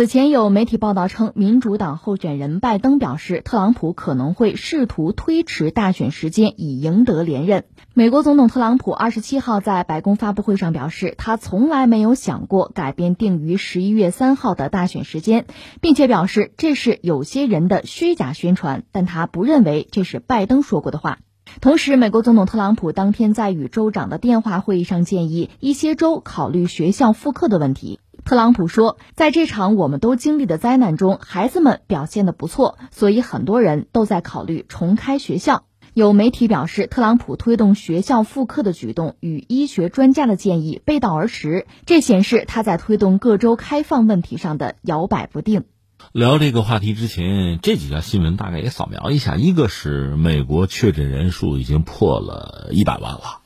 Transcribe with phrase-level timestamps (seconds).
[0.00, 7.64] 此前有媒体报道称，民主党候选人拜登表示，特朗普可能会试图推迟大选时间，以赢得连任。
[7.92, 15.44] 美国总统特朗普二十七号在白宫发布会上表示，他从来没有想过改变定于十一月三号的大选时间，
[15.82, 21.18] 并且表示这是有些人的虚假宣传，但他不认为这是拜登说过的话。
[21.60, 28.00] 同时，美国总统特朗普当天在与州长的电话会议上建议一些州考虑学校复课的问题。
[28.24, 35.64] 特朗普说，在这场我们都经历的灾难中，孩子们表现得不错，所以很多人都在考虑重开学校。
[35.92, 45.64] 有媒体表示，特朗普推动学校复课的举动与医学专家的建议背道而驰，这显示他在推动各州开放问题上的摇摆不定。
[46.12, 49.36] 聊这个话题之前，这几条新闻大概也扫描一下。
[49.36, 53.39] 一个是美国确诊人数已经破了一百万了。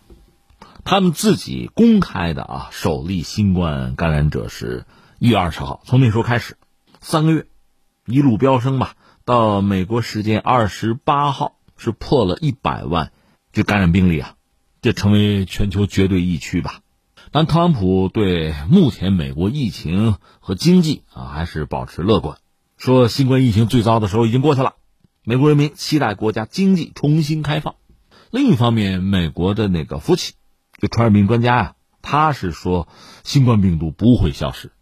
[0.85, 4.85] 他们自己公开的啊，首例新冠感染者是
[5.19, 6.59] 一月二十号，从那时候开始，
[7.01, 7.47] 三个月，
[8.05, 13.13] 一路飙升吧，到美国时间二十八号是破了一百万，
[13.51, 14.35] 这感染病例啊，
[14.83, 16.81] 这成为全球绝对疫区吧。
[17.31, 22.37] 但特朗普对目前美国疫情和经济啊还是保持乐观，
[22.77, 24.75] 说新冠疫情最糟的时候已经过去了，
[25.25, 27.77] 美国人民期待国家经济重新开放。
[28.31, 30.35] 另一方面，美国的那个福奇。
[30.79, 32.89] 这传染病专家呀，他是说
[33.23, 34.73] 新冠病毒不会消失。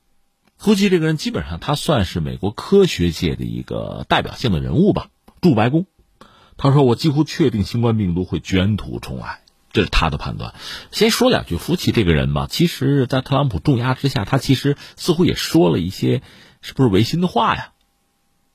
[0.59, 5.09] 福奇这个人基本上他算是美国科学界的一个代表性的人物吧。
[5.41, 5.87] 驻白宫，
[6.57, 9.41] 他说我几乎确定新冠病毒会卷土重来，
[9.73, 10.55] 这是他的判断。
[10.93, 16.23] 先说两句，福奇这个人吧，其实，在特朗普重压之下，他其实似乎也说了一些
[16.61, 17.73] 是不是违心的话呀？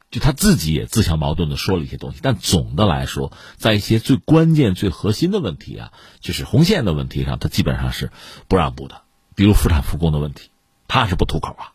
[0.10, 5.92] 就他自己也自相矛盾的说了一些东西，但总的来说，在一些最关键、最核心的问题啊，
[6.22, 8.12] 就是红线的问题上，他基本上是
[8.48, 9.02] 不让步的。
[9.36, 10.50] 比如妇产复工的问题，
[10.88, 11.74] 他是不吐口啊。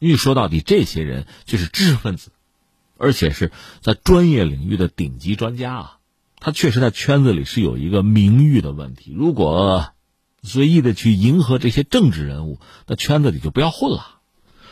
[0.00, 2.30] 因为说到底，这些人就是知识分子，
[2.96, 5.98] 而且是在专业领域的顶级专家啊，
[6.40, 9.12] 他确实在圈子里是有一个名誉的问题。
[9.16, 9.92] 如果
[10.42, 14.17] 随意的去迎合这些政治人物，那圈子里就不要混了。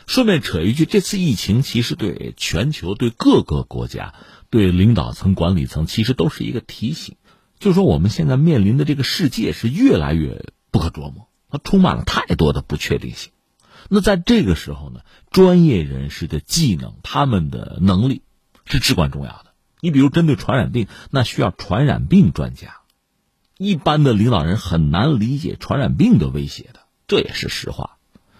[0.06, 4.15] 顺便扯一句，这次疫情其实对全球、对各个国家、
[4.50, 7.17] 对领导层、管理层，其实都是一个提醒，
[7.59, 13.33] 就是说我们现在面临的这个世界是越来越不可琢磨，它充满了太多的不确定性。
[13.89, 15.00] 那在这个时候呢，
[15.31, 18.23] 专业人士的技能、他们的能力
[18.65, 19.47] 是至关重要的。
[19.81, 22.77] 你比如针对传染病，那需要传染病专家，
[23.59, 27.95] 一般的领导人很难理解传染病的威胁的，这也是实话。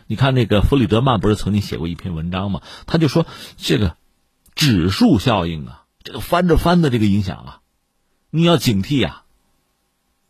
[0.07, 2.63] 你看那个弗里德曼不是曾经写过一篇文章吗？
[2.87, 3.97] 他就说这个
[4.55, 7.61] 指数效应啊，这个翻着翻的这个影响啊，
[8.31, 9.23] 你要警惕呀。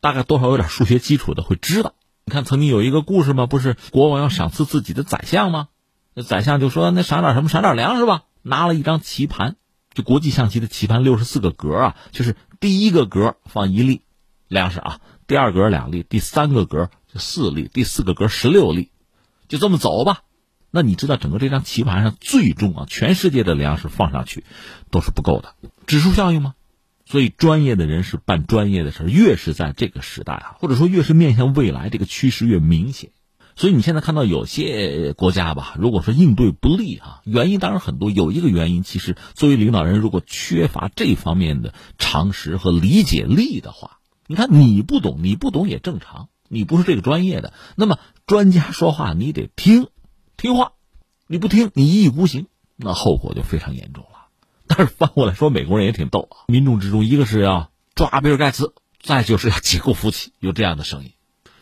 [0.00, 1.94] 大概多少有点数学基础的会知道。
[2.24, 3.46] 你看曾经有一个故事吗？
[3.46, 5.68] 不是国王要赏赐自己的宰相吗？
[6.14, 7.48] 那宰相就说那赏点什么？
[7.48, 8.22] 赏点粮食吧。
[8.42, 9.56] 拿了一张棋盘，
[9.92, 14.02] 就国际象棋的棋盘，六十四个格啊，就是第一个格放一粒
[14.48, 18.90] 粮食啊，第二格两粒，第三个格就四粒，第四个格十六粒。
[19.48, 20.22] 就这么走吧，
[20.70, 24.44] 那你知道整个这张棋盘上最终啊，全世界的粮食放上去
[24.90, 25.54] 都是不够的，
[25.86, 26.54] 指数效应吗？
[27.04, 33.10] 所以专业的人士办专业的事越是在这个时代啊，或者说越是面向未来，这个趋势越明显。
[33.54, 46.28] 所以你现在看到有些国家吧，如果说应对不利啊，原因当然很多，有一个原因，其实作为领导人，如果缺乏这方面的常识和理解力的话，你看你不懂，你不懂也正常。
[46.48, 49.88] 你不是这个专业的，那么专家说话你得听，
[50.36, 50.72] 听话，
[51.26, 52.46] 你不听你一意孤行，
[52.76, 54.28] 那后果就非常严重了。
[54.66, 61.12] 但是反过来说，美国人也挺逗啊，民众之中一个是要抓比尔盖茨，再就是要解雇福奇，有这样的声音。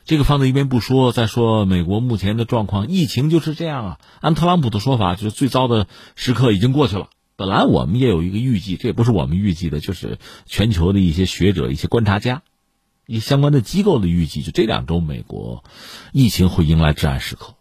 [0.06, 4.00] 这个放在一边不说，再说美国目前的状况，疫情就是这样啊。
[4.20, 7.08] 按特朗普的说法，就是最糟的时刻已经过去了。
[7.36, 12.42] 本来我们也有一个预计，这也不是我们预计的，就是全球的一些学者、一些观察家。
[13.06, 15.62] 一相关的机构的预计，就这两周美国
[16.12, 17.54] 疫情会迎来至暗时刻。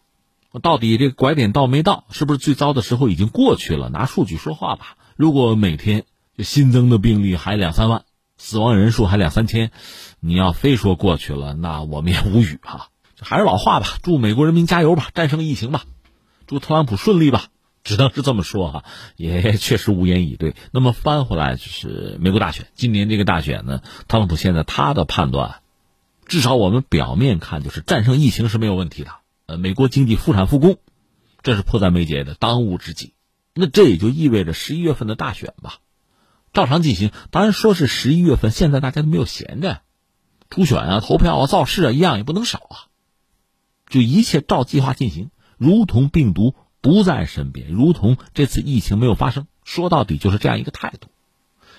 [0.62, 2.06] 到底这个拐点到没到？
[2.12, 3.90] 是不是最糟的时候已经过去了？
[3.90, 4.98] 拿数据说话吧。
[5.16, 6.06] 如果每天
[6.40, 8.04] 新增的病例还两三万，
[8.38, 9.72] 死亡人数还两三千，
[10.20, 12.90] 你要非说过去了，那我们也无语哈。
[13.20, 15.84] 还是老话吧，祝美国人民加油吧，战胜疫情吧，
[16.46, 17.48] 祝特朗普顺利吧。
[17.84, 18.86] 只能是这么说哈，
[19.18, 20.56] 也 确实无言以对。
[20.72, 25.62] 那么翻回来就是美国大选，今年这个大选呢，特朗普现在他的判断，
[26.26, 29.12] 至少我们表面看就是战胜疫情是没有问题的。
[29.48, 30.78] 呃，美国经济复产复工，
[31.42, 33.14] 这是迫在眉睫的当务之急。
[33.54, 35.80] 那这也就意味着十一月份的大选吧，
[36.54, 37.12] 照常进行。
[37.32, 39.82] 当然说是十一月份，现在大家都没有闲着，
[40.50, 42.88] 初选啊、投票啊、造势啊，一样也不能少啊，
[43.90, 46.56] 就一切照计划进行，如同病毒。
[46.84, 49.48] 不在身边，如同这次疫情没有发生。
[49.64, 51.08] 说到底就是这样一个态度，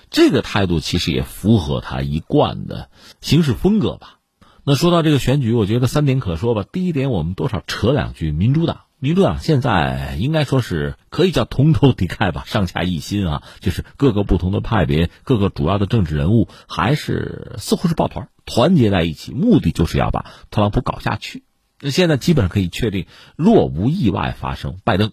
[0.09, 2.89] 这个态度其实也符合他一贯的
[3.21, 4.17] 行事风格吧。
[4.63, 6.65] 那说到这个选举，我觉得三点可说吧。
[6.69, 21.43] 第一点，我们多少扯两句，民主党，民主党现在应该说是可以叫同仇敌忾吧，上下一心啊，就是各个不同的派别，各个主要的政治人物还是似乎是抱团团结在一起，目的就是要把特朗普搞下去。
[21.85, 23.05] 那现在基本上可以确定，
[23.35, 25.11] 若无意外发生，拜登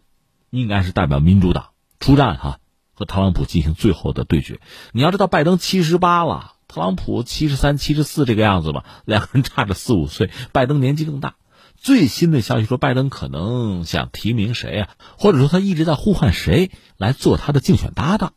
[0.49, 2.61] 应该是代表民主党出战哈，
[2.95, 4.59] 和特朗普进行最后的对决。
[4.93, 6.55] 你要知道，拜登七十八了。
[6.69, 11.35] 特朗普七十三、七十四这个样子吧，两个人差着四五岁，拜登年纪更大。
[11.77, 14.89] 最新的消息说，拜登可能想提名谁啊？
[15.19, 18.33] 或者说他一直在呼唤谁来做他的竞选搭档？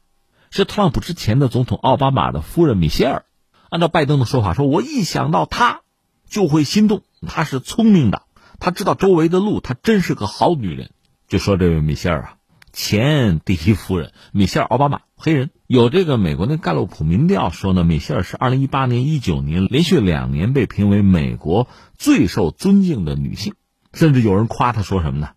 [0.52, 3.24] 是特朗普之前的总统奥巴马的夫人米歇尔。
[3.70, 5.84] 按照拜登的说法，说我一想到他
[6.30, 7.04] 就会心动。
[7.28, 8.22] 他是聪明的，
[8.60, 10.92] 他知道周围的路，他真是个好女人。
[11.28, 12.36] 就说这位米歇尔啊。
[12.78, 23.54] 前第一夫人米歇尔·奥巴马，黑人，有这个美国那盖洛普民调说呢，米歇尔是二零一八年、一九年连续两年被评为美国最受尊敬的女性，
[23.94, 25.30] 甚至有人夸她说什么呢？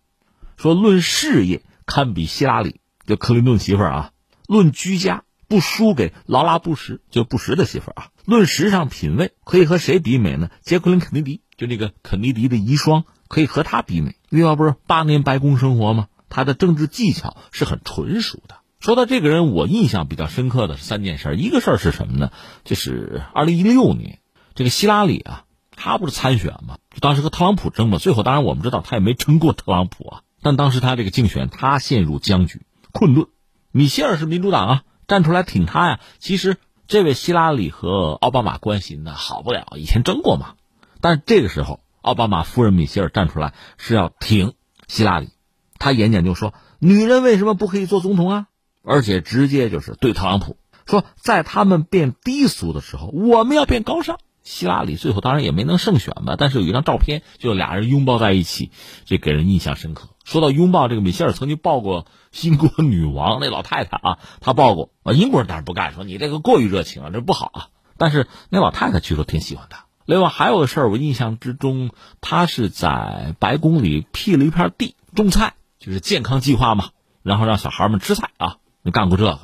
[0.57, 4.09] 说论事业堪比希拉里，就克林顿媳妇儿啊；
[4.45, 10.49] 论居家不输给劳拉·布什，就布什的媳妇儿啊；论时尚品味可以和谁比美呢？
[10.61, 14.15] 杰奎琳·肯尼迪，就那个肯尼迪的遗孀，可以和他比美。
[14.29, 16.07] 另外不是八年白宫生活吗？
[16.29, 18.55] 他的政治技巧是很纯熟的。
[18.79, 21.35] 说到这个人，我印象比较深刻的是三件事。
[21.35, 22.31] 一个事儿是什么呢？
[22.63, 24.19] 就是二零一六年，
[24.55, 26.77] 这个希拉里啊，他不是参选吗？
[27.01, 27.97] 当时和特朗普争嘛。
[27.97, 30.21] 最后当然我们知道他也没争过特朗普啊。
[30.41, 32.61] 但当时他这个竞选，他陷入僵局
[32.93, 33.27] 困顿。
[33.73, 35.99] 米歇尔是民主党啊，站出来挺他呀。
[36.19, 36.55] 其实
[36.87, 40.53] 这位希拉里和奥巴马关系那好不了，以前争过嘛。
[41.01, 44.53] 但是这个时候，奥巴马夫人米歇尔站出来是要挺
[44.87, 45.29] 希拉里。
[45.77, 48.47] 她演讲就说：“女人为什么不可以做总统啊？”
[48.83, 58.71] 而且直接就是对特朗普说：“在他们变低俗的时候，我们要变高尚。”希拉里最后当然也没能胜选吧，但是有一张照片，就俩人拥抱在一起，
[59.05, 60.09] 这给人印象深刻。
[60.23, 62.07] 说到拥抱，这个米歇尔曾经抱过
[62.41, 65.13] 英国女王那老太太啊，她抱过啊。
[65.13, 67.67] 英国人当然不干，说你这个过于热情了，这不好啊。
[67.97, 69.85] 但是那老太太据说挺喜欢他。
[70.09, 75.53] 另外还有个事儿，我印象之中，他是在白宫里辟了一片地种菜。
[75.77, 76.89] 就是健康计划嘛，
[77.21, 79.39] 然后让小孩们吃菜啊，你干过这个？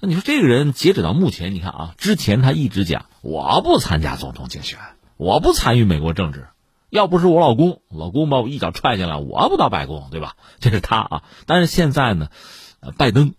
[0.00, 4.78] 那你说这个人截止到目前，你看啊，之前他一直讲我不参加总统竞选，
[5.16, 6.48] 我不参与美国政治，
[6.90, 10.36] 要不是我老公，老公把我一脚踹进来，我不到白宫，对吧？
[10.60, 11.22] 这是他啊。
[11.46, 12.28] 但是现在呢，
[12.98, 13.32] 拜登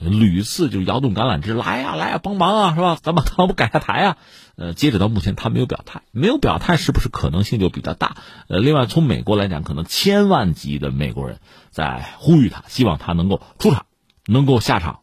[0.00, 2.98] 屡次就摇动橄榄枝，来呀来呀，帮忙啊，是吧？
[3.02, 4.16] 咱把特朗普改下台啊。
[4.56, 8.16] 呃，截止到目前，他没有表态，没有表态，是不是可能性就比较大？
[8.48, 11.38] 呃，另外从美国来讲，可能千万级的美国人
[11.70, 13.86] 在呼吁他，希望他能够出场，
[14.26, 15.00] 能够下场，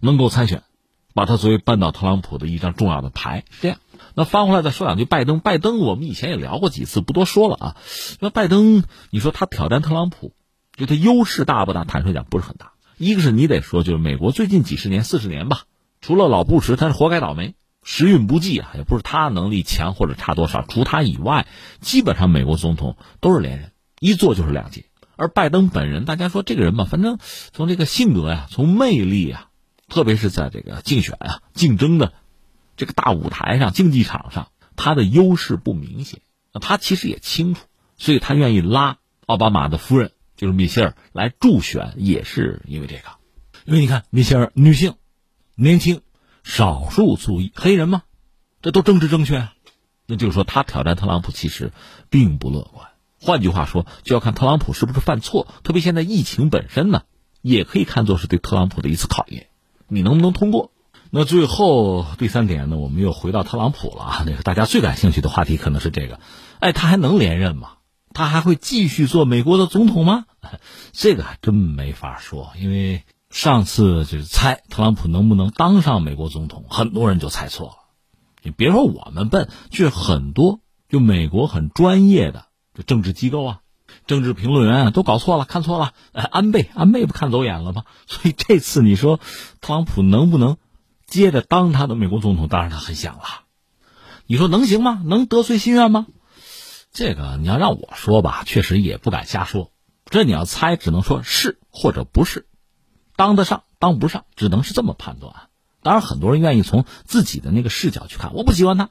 [0.00, 0.62] 能够参选，
[1.14, 3.44] 把他作为扳倒特朗普的一张重要的牌。
[3.50, 3.78] 是这样。
[4.14, 7.76] 那翻回来再说两句，拜登，拜登，我们以前也聊过几次，不多说了啊。
[8.20, 10.32] 那拜登，你说他挑战特朗普，
[10.76, 11.84] 就他优势大不大？
[11.84, 12.71] 坦率讲，不是很大。
[13.02, 15.62] 一个是你得说，就是美国最近几十年、四十年吧，
[16.00, 17.56] 除了老布什，他是活该倒霉。
[17.82, 20.62] 时运不济啊，也不是他能力强或者差多少。
[20.62, 21.48] 除他以外，
[21.80, 24.84] 基本上美国总统都是连任，一做就是两届。
[25.16, 27.18] 而拜登本人，大家说这个人吧，反正
[27.52, 29.48] 从这个性格呀，从魅力啊，
[29.88, 32.12] 特别是在这个竞选啊、竞争的
[32.76, 36.20] 这个大舞台上、竞技场上，他的优势不明显。
[36.60, 37.66] 他其实也清楚，
[37.96, 43.02] 所以他愿意拉奥巴马的夫人，就是米歇尔来助选，也是因为这个。
[43.64, 44.96] 因为你看，米歇尔女性，
[45.54, 46.00] 年轻。
[46.42, 48.02] 少数族裔黑人嘛？
[48.60, 49.54] 这都政治正确啊？
[50.06, 51.70] 那就是说，他挑战特朗普其实
[52.10, 52.88] 并不乐观。
[53.20, 55.46] 换句话说，就要看特朗普是不是犯错。
[55.62, 57.02] 特别现在疫情本身呢，
[57.42, 59.46] 也可以看作是对特朗普的一次考验。
[59.86, 60.72] 你能不能通过？
[61.10, 62.78] 那最后第三点呢？
[62.78, 64.24] 我们又回到特朗普了啊。
[64.26, 66.18] 那个大家最感兴趣的话题可能是这个：
[66.58, 67.74] 哎，他还能连任吗？
[68.12, 70.26] 他还会继续做美国的总统吗？
[70.92, 73.02] 这个还真没法说，因为。
[73.32, 77.74] 上次就是猜特朗普能不能当上美国总统，很多人就猜错了。
[78.42, 83.60] 你别说我们笨，就很多就美国很专业的就政治机构啊、
[84.06, 85.94] 政治评论员啊都搞错了，看错了。
[86.12, 87.84] 安倍，安倍不看走眼了吗？
[88.06, 89.18] 所以这次你说
[89.62, 90.58] 特朗普能不能
[91.06, 92.48] 接着当他的美国总统？
[92.48, 93.24] 当然他很想了。
[94.26, 95.00] 你说能行吗？
[95.06, 96.06] 能得遂心愿吗？
[96.92, 99.70] 这个你要让我说吧，确实也不敢瞎说。
[100.04, 102.46] 这你要猜，只能说是或者不是。
[103.16, 105.34] 当得上，当不上，只能是这么判断。
[105.82, 108.90] 当然，很多人愿意从自己的那个视角去看，我不喜欢他，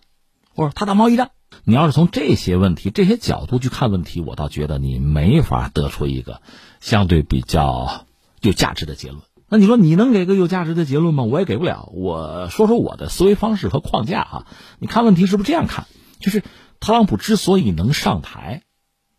[0.56, 1.30] 或者他打贸易战，
[1.64, 6.42] 你要是从这些问题、这些角度去看问题，我倒觉得你没法得出一个
[6.80, 8.08] 相对比较
[8.42, 9.22] 有价值的结论。
[9.48, 11.24] 那你说你能给个有价值的结论吗？
[11.24, 11.90] 我也给不了。
[11.94, 14.48] 我说说我的思维方式和框架啊。
[14.80, 15.86] 你看问题是不是这样看？
[16.20, 16.44] 就是
[16.82, 18.64] 特朗普之所以能上台，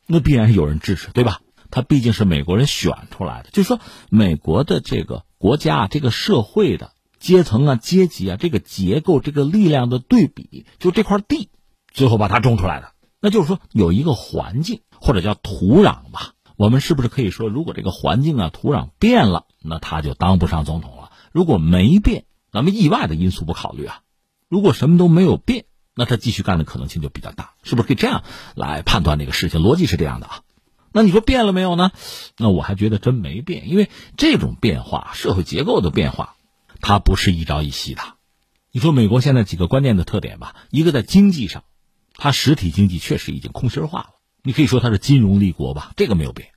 [0.06, 1.40] 那必然是有人支持，对吧？
[1.70, 3.50] 他毕竟是美国人选出来的。
[3.50, 11.50] 就是说，美国的这个国家、这个社会的阶层啊、阶级啊，这个结构、这个力量的对比，就这块地，
[11.92, 12.92] 最后把它种出来的。
[13.20, 16.32] 那就是说，有一个环境或者叫土壤吧。
[16.56, 19.46] 我们是不是可以说，如果这个环境啊、土壤变了？
[19.62, 21.12] 那他就当不上总统了。
[21.30, 24.00] 如果没变，咱们意外的因素不考虑啊，
[24.48, 29.60] 如果什么都没有变，那他继续干的可能性就比较大，是不是可以这样来判断这个事情？
[29.60, 30.40] 逻辑是这样的啊。
[30.92, 31.90] 那你说变了没有呢？
[32.36, 36.34] 那我还觉得真没变，因为这种变化，社会结构的变化，
[36.80, 38.02] 它不是一朝一夕的。
[38.70, 41.64] 你说美国现在几个关键的特点吧，一个在经济上，
[42.14, 44.10] 它实体经济确实已经空心化了，
[44.42, 46.48] 你可以说它是金融立国吧，这个没有变。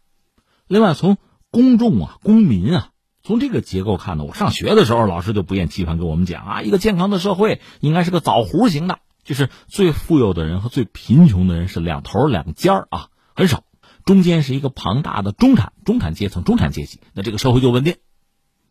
[0.67, 1.17] 另外从
[1.51, 2.89] 公众啊，公民啊。
[3.23, 13.65] 从这个结构看呢，我上学的时候，老师就不厌其烦跟我们讲啊，一个健康的社会应该是个枣核型的，就是最富有的人和最贫穷的人是两头两尖儿啊，很少，
[14.05, 17.97] 中间是一个庞大的中产中产阶层中产阶级，那这个社会就稳定。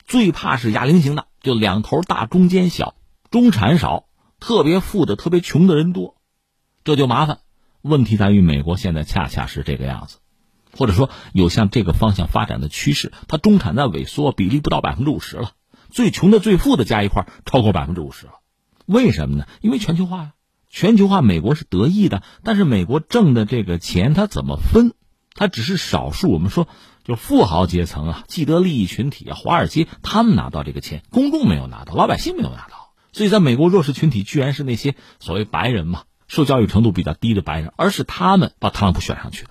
[0.06, 2.94] 最怕是哑铃型的，就两头大中间小，
[3.30, 4.06] 中产少，
[4.40, 6.16] 特别富的特别穷的人多，
[6.84, 7.40] 这就麻烦。
[7.82, 10.18] 问题在于美国现在恰恰是这个样子。
[10.76, 15.52] 或者说有向这个方向发展的趋势，它中产在萎缩，比例不到百分之五十了，
[15.88, 18.32] 最穷的、最富的加一块超过百分之五十了。
[18.84, 19.46] 为什么呢？
[19.60, 20.32] 因为全球化呀，
[20.74, 24.92] 全球化美国是得益的，但是美国挣的这个钱它怎么分？
[25.32, 26.66] 它只是少数，我们说
[27.04, 32.92] 就富豪阶层啊，既得利益群体啊，华尔街他们拿到这个钱，公众没有拿到，老百姓没有拿到。
[33.12, 39.50] 所以在美国弱势群体居然是那些所谓白人嘛，受教育程度比较低的白人，而是他们把特朗普选上去的。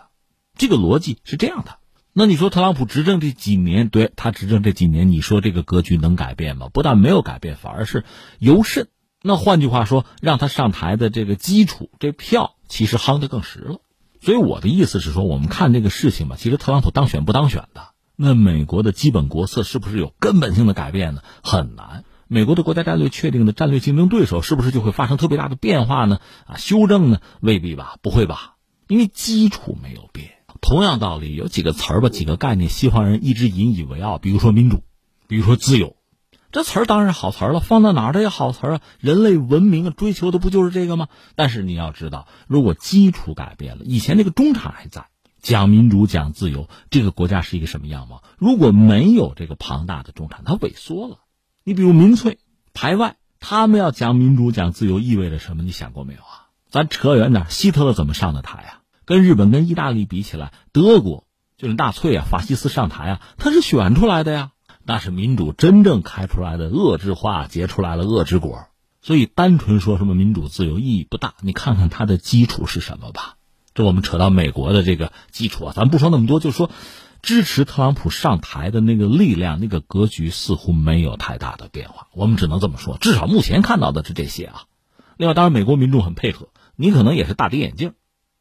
[0.58, 1.77] 这个逻辑是这样的，
[2.12, 6.68] 那你说特朗普执政这几年，对他执政这几年，你说这个格局能改变吗？
[6.68, 8.03] 不但没有改变，反而是
[8.39, 8.89] 尤甚。
[9.25, 13.77] 那换句话说，让他上台的这个基础，这票其实夯得更实了。
[14.20, 21.22] 所以我的意思是说，我们看这个事情吧，其实特朗普当选不当选的，那美国的基本国策是不是有根本性的改变呢？
[21.42, 22.03] 很难。
[22.27, 26.20] 美国的国家战略确定的战略竞争对手是不是就会发生特别大的变化呢？
[26.46, 27.22] 啊，修正呢？
[27.39, 28.56] 未必吧，不会吧，
[28.89, 30.32] 因为基础没有变。
[30.60, 34.18] 同样道理，有几个词儿吧，几个概念，西方人一直引以为傲。
[34.18, 34.84] 比如说民主，
[35.27, 35.96] 比如说自由，
[36.53, 38.81] 这词儿当然是好词儿了，放到哪儿它也好词儿啊。
[39.00, 41.07] 人类文明啊，追求的不就是这个吗？
[41.36, 45.07] 但是你要知道，如果基础改变了，以前那个中产还在
[45.41, 48.22] 讲民主、讲自由，这个国家是一个什么样貌？
[48.38, 51.17] 如果没有这个庞大的中产，它萎缩了。
[51.63, 52.38] 你比如民粹
[52.75, 55.63] 排外，他们要讲民主、讲自由，意味着什么？
[55.63, 56.53] 你想过没有啊？
[56.69, 58.81] 咱扯远点，希特勒怎么上的台啊？
[59.05, 61.25] 跟日本、跟意大利比起来，德国
[61.57, 64.51] 就是纳粹啊，法西斯上台啊，他是选出来的呀，
[64.86, 68.68] 那是民主真正开出来的恶之花结出来了恶之果，
[69.02, 71.36] 所以单纯说什么民主自由意义不大。
[71.42, 73.38] 你看看它的基础是什么吧？
[73.74, 76.70] 这我们扯到美国的这个基础啊，咱不说那么多，就说
[77.22, 82.08] 支持特朗普上台的那个力量、那个格局似乎没有太大的变化。
[82.13, 84.63] 我们只能这么说，至少目前看到的是这些啊。
[85.18, 87.94] 另外，当然美国民众很配合，你可能也是大跌眼镜。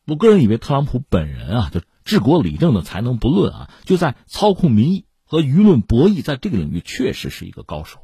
[0.07, 8.01] 我个人以为特朗普本人啊，就治国理政的才能不论啊，就在操控民意和舆论博弈，在这个领域确实是一个高手。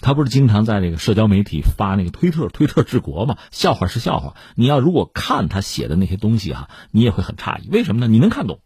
[0.00, 3.38] 他不是经常在这个社交媒体发那个推特，推特治国嘛？
[3.50, 4.36] 笑话是笑话。
[4.54, 7.68] 你要如果看他写的那些东西哈，你也会很诧异。
[7.70, 8.06] 为什么呢？
[8.06, 8.60] 你能看懂？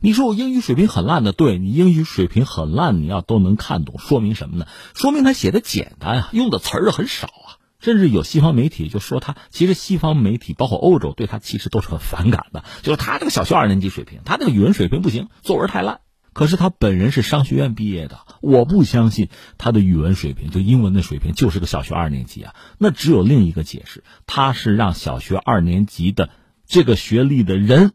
[0.00, 4.68] 你说我英语水平很烂的，对你英语水平很烂，你要都能看懂，说明什么呢？
[4.94, 7.58] 说明他写的简单啊，用的词儿很少啊。
[7.80, 15.98] 甚至有西方媒体就说他，其实西方媒体包括欧洲对他其实都是很反感的，就是他这个小学二年级水平，他这个语文水平不行，作文太烂。
[16.38, 22.54] 可是他本人是商学院毕业的，我不相信他的语文水平，就英文的水平就是个小学二年级啊。
[22.78, 26.30] 那只有另一个解释，他是让小学二年级的
[26.64, 27.90] 这个学历的人，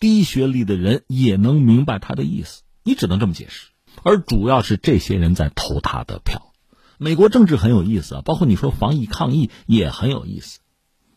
[0.00, 3.66] 低学历的人也能明白他的意思，你只能这么解释。
[4.02, 6.54] 而主要是这些人在投他的票。
[6.96, 10.60] 美国政治很有意思啊，包括你说防疫抗疫也很有意思，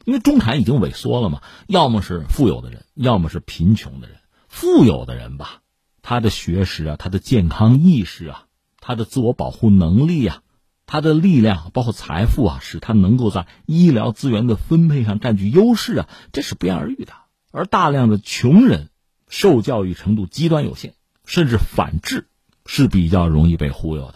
[0.04, 4.18] 因为中产已经萎缩了嘛，要么是富有的人，要么是贫穷的人。
[4.50, 5.62] 富有的人吧，
[6.10, 8.46] 他的学识啊，他的健康意识啊，
[8.80, 10.42] 他的自我保护能力啊，
[10.86, 17.12] 他的力量包括财富啊，使他能够在医疗资源的分配上占据优势啊，这是不言而喻的。
[17.52, 18.90] 而大量的穷人，
[19.28, 20.94] 受教育程度极端有限，
[21.26, 22.30] 甚至反智，
[22.66, 24.16] 是比较容易被忽悠的。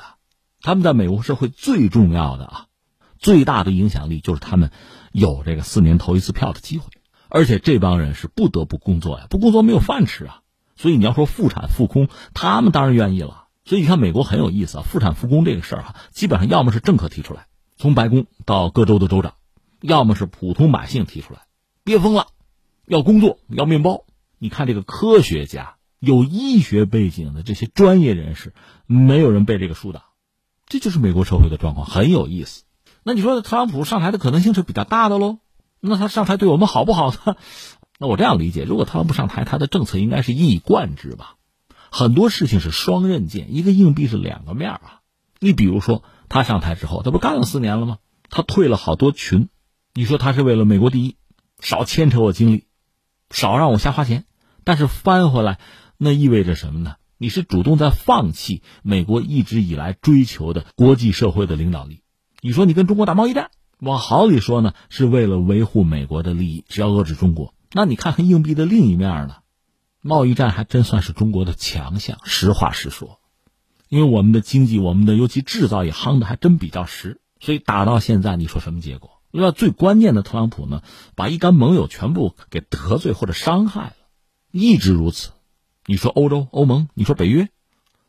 [0.62, 2.68] 他们在美国社会最重要的啊，
[3.20, 4.72] 最大的影响力就是他们
[5.12, 6.86] 有这个四年投一次票的机会，
[7.28, 10.41] 而且这帮人是不得不工作呀，不工作没有饭吃啊。
[10.82, 13.46] 所以你要说复产复工，他们当然愿意了。
[13.66, 17.46] 所以你看美国很有意思啊，复产复工这个事儿哈，基本上要么是政客提出来，
[17.78, 19.36] 从白宫到各州的州长，
[19.80, 21.42] 要么是普通百姓提出来，
[21.84, 22.26] 憋疯了，
[22.88, 24.06] 要工作要面包。
[24.40, 28.56] 你看这个科学家、有医学背景的这些专业人士，
[28.88, 30.02] 没有人被这个疏导，
[30.66, 32.64] 这就是美国社会的状况，很有意思。
[33.04, 35.38] 那你说特朗普上台的可能性是比较大的喽？
[35.80, 37.36] 那他上台对我们好不好呢？
[38.02, 41.36] 那我这样理解，如果特朗普上台，他的政策应该是一以贯之吧？
[41.92, 45.02] 很多事情是双刃剑，一个硬币是两个面啊。
[45.40, 48.00] 你比如说，他上台之后，他不干了四年了吗？
[48.32, 49.50] 他退了好多群，
[49.94, 51.16] 你说他是为了美国第一，
[51.60, 52.64] 少牵扯我精力，
[53.30, 54.26] 少让我瞎花钱。
[54.64, 55.60] 但是翻回来，
[56.00, 56.96] 那意味着什么呢？
[57.20, 62.02] 你是主动在放弃美国一直以来追求的国际社会的领导力。
[62.42, 63.52] 你说你跟中国打贸易战？
[63.80, 67.54] 往好里说呢，是为了维护美国的利益，是要遏制中国。
[67.74, 69.38] 那你看看硬币的另一面呢？
[70.02, 72.18] 贸易战还真算是中国的强项。
[72.24, 73.20] 实话实说，
[73.88, 79.22] 因为我们的经济，我们的尤其制造业夯的还真比较实，所以打到现在，你说什么结果？
[79.32, 80.82] 另外，最关键的，特朗普呢，
[81.16, 83.96] 把一干盟友全部给得罪或者伤害了，
[84.52, 85.30] 一直如此。
[85.86, 87.48] 你说欧洲、欧盟，你说北约，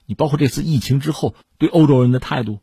[0.07, 2.59] 你包括这次疫情之后对欧洲人的态度。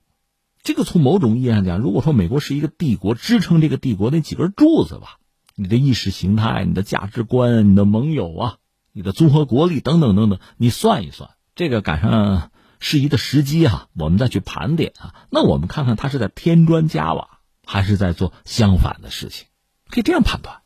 [0.64, 5.19] 这个从某种意义上讲，如果说美国是一个帝国，支撑这个帝国那几根柱子吧，
[5.62, 8.58] 你的意识形态、你的价值观、你的盟友啊、
[8.94, 19.48] 你的综合国力等等等等，你算一算，这个赶上适宜的时机啊，我们再去盘点啊，那我们看看他是在添砖加瓦，还是在做相反的事情，
[19.90, 20.62] 可以这样判断。